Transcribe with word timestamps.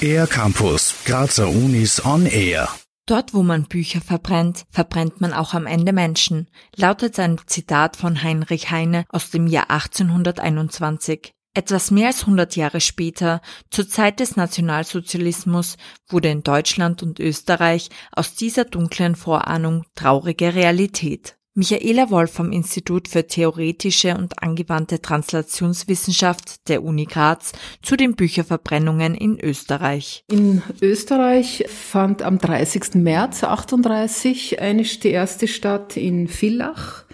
Air 0.00 0.26
Campus, 0.26 0.94
Grazer 1.06 1.48
Unis 1.48 2.04
on 2.04 2.26
Air. 2.26 2.68
Dort, 3.06 3.34
wo 3.34 3.42
man 3.42 3.64
Bücher 3.64 4.00
verbrennt, 4.00 4.64
verbrennt 4.70 5.20
man 5.20 5.32
auch 5.32 5.54
am 5.54 5.66
Ende 5.66 5.92
Menschen, 5.92 6.48
lautet 6.76 7.18
ein 7.18 7.40
Zitat 7.46 7.96
von 7.96 8.22
Heinrich 8.22 8.70
Heine 8.70 9.04
aus 9.08 9.30
dem 9.30 9.46
Jahr 9.46 9.70
1821. 9.70 11.32
Etwas 11.54 11.90
mehr 11.90 12.08
als 12.08 12.22
100 12.22 12.56
Jahre 12.56 12.80
später, 12.80 13.40
zur 13.70 13.88
Zeit 13.88 14.20
des 14.20 14.36
Nationalsozialismus, 14.36 15.76
wurde 16.08 16.28
in 16.28 16.42
Deutschland 16.42 17.02
und 17.02 17.20
Österreich 17.20 17.90
aus 18.12 18.34
dieser 18.34 18.64
dunklen 18.64 19.14
Vorahnung 19.14 19.84
traurige 19.94 20.54
Realität. 20.54 21.36
Michaela 21.56 22.10
Wolf 22.10 22.32
vom 22.32 22.50
Institut 22.50 23.06
für 23.06 23.28
theoretische 23.28 24.16
und 24.16 24.42
angewandte 24.42 25.00
Translationswissenschaft 25.00 26.68
der 26.68 26.82
Uni 26.82 27.04
Graz 27.04 27.52
zu 27.80 27.96
den 27.96 28.16
Bücherverbrennungen 28.16 29.14
in 29.14 29.38
Österreich. 29.38 30.24
In 30.28 30.62
Österreich 30.82 31.64
fand 31.68 32.22
am 32.22 32.38
30. 32.38 32.96
März 32.96 33.44
38 33.44 34.60
eine, 34.60 34.82
die 34.82 35.10
erste 35.10 35.46
statt 35.46 35.96
in 35.96 36.26
Villach 36.26 37.04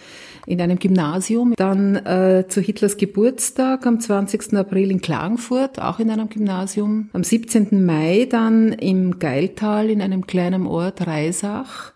in 0.46 0.60
einem 0.62 0.78
Gymnasium. 0.78 1.52
Dann 1.56 1.96
äh, 1.96 2.46
zu 2.48 2.62
Hitlers 2.62 2.96
Geburtstag 2.96 3.86
am 3.86 4.00
20. 4.00 4.54
April 4.54 4.90
in 4.90 5.02
Klagenfurt, 5.02 5.80
auch 5.80 5.98
in 5.98 6.10
einem 6.10 6.30
Gymnasium. 6.30 7.10
Am 7.12 7.24
17. 7.24 7.84
Mai 7.84 8.26
dann 8.28 8.72
im 8.72 9.18
Geiltal 9.18 9.90
in 9.90 10.00
einem 10.00 10.26
kleinen 10.26 10.66
Ort 10.66 11.06
Reisach. 11.06 11.92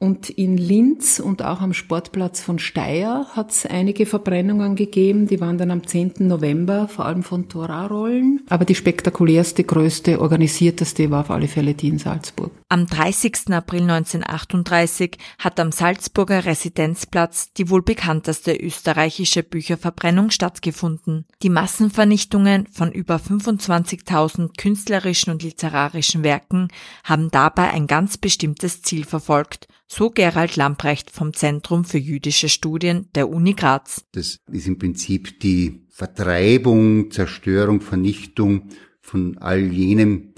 Und 0.00 0.28
in 0.28 0.58
Linz 0.58 1.18
und 1.18 1.42
auch 1.42 1.60
am 1.60 1.72
Sportplatz 1.72 2.40
von 2.40 2.58
Steyr 2.58 3.26
hat 3.32 3.52
es 3.52 3.64
einige 3.64 4.06
Verbrennungen 4.06 4.76
gegeben. 4.76 5.28
Die 5.28 5.40
waren 5.40 5.56
dann 5.56 5.70
am 5.70 5.86
10. 5.86 6.14
November, 6.18 6.88
vor 6.88 7.06
allem 7.06 7.22
von 7.22 7.48
Torarollen. 7.48 8.42
Aber 8.50 8.64
die 8.64 8.74
spektakulärste, 8.74 9.64
größte, 9.64 10.20
organisierteste 10.20 11.10
war 11.10 11.20
auf 11.20 11.30
alle 11.30 11.48
Fälle 11.48 11.74
die 11.74 11.88
in 11.88 11.98
Salzburg. 11.98 12.50
Am 12.68 12.86
30. 12.86 13.50
April 13.52 13.82
1938 13.82 15.16
hat 15.38 15.60
am 15.60 15.70
Salzburger 15.70 16.44
Residenzplatz 16.44 17.52
die 17.52 17.70
wohl 17.70 17.82
bekannteste 17.82 18.54
österreichische 18.56 19.42
Bücherverbrennung 19.42 20.30
stattgefunden. 20.30 21.24
Die 21.42 21.50
Massenvernichtungen 21.50 22.66
von 22.66 22.90
über 22.90 23.16
25.000 23.16 24.50
künstlerischen 24.58 25.32
und 25.32 25.42
literarischen 25.42 26.24
Werken 26.24 26.68
haben 27.04 27.30
dabei 27.30 27.70
ein 27.70 27.86
ganz 27.86 28.18
bestimmtes 28.18 28.82
Ziel 28.82 29.04
verfolgt 29.04 29.68
so 29.86 30.10
Gerald 30.10 30.56
Lamprecht 30.56 31.10
vom 31.10 31.32
Zentrum 31.34 31.84
für 31.84 31.98
jüdische 31.98 32.48
Studien 32.48 33.08
der 33.14 33.28
Uni 33.28 33.54
Graz. 33.54 34.04
Das 34.12 34.40
ist 34.50 34.66
im 34.66 34.78
Prinzip 34.78 35.40
die 35.40 35.86
Vertreibung, 35.90 37.10
Zerstörung, 37.10 37.80
Vernichtung 37.80 38.70
von 39.00 39.38
all 39.38 39.72
jenem 39.72 40.34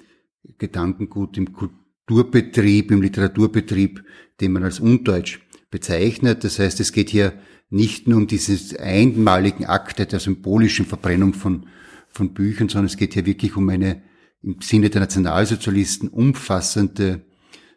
Gedankengut 0.59 1.39
im 1.39 1.53
Kulturbetrieb, 1.53 2.91
im 2.91 3.03
Literaturbetrieb, 3.03 4.05
den 4.41 4.53
man 4.53 4.65
als 4.65 4.81
undeutsch 4.81 5.41
bezeichnet. 5.71 6.45
Das 6.45 6.59
heißt, 6.59 6.81
es 6.81 6.93
geht 6.93 7.11
hier 7.11 7.33
nicht 7.71 8.07
nur 8.07 8.19
um 8.19 8.27
diesen 8.27 8.79
einmaligen 8.79 9.67
Akt 9.67 9.99
der 9.99 10.21
symbolischen 10.21 10.87
Verbrennung 10.87 11.35
von, 11.35 11.67
von 12.09 12.33
Büchern, 12.35 12.69
sondern 12.69 12.87
es 12.87 12.97
geht 12.97 13.15
hier 13.15 13.27
wirklich 13.27 13.57
um 13.57 13.69
eine 13.69 14.03
im 14.43 14.61
Sinne 14.61 14.91
der 14.91 15.01
Nationalsozialisten 15.01 16.09
umfassende 16.09 17.25